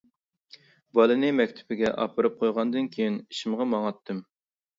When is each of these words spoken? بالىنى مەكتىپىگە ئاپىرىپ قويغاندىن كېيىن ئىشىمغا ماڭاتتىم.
بالىنى 0.99 1.29
مەكتىپىگە 1.39 1.91
ئاپىرىپ 2.05 2.41
قويغاندىن 2.41 2.89
كېيىن 2.97 3.21
ئىشىمغا 3.27 3.71
ماڭاتتىم. 3.77 4.25